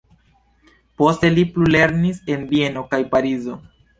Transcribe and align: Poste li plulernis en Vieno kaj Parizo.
Poste 1.01 1.29
li 1.35 1.43
plulernis 1.57 2.23
en 2.37 2.47
Vieno 2.53 2.85
kaj 2.95 3.03
Parizo. 3.15 3.59